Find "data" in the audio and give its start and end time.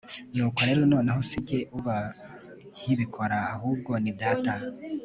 4.21-4.53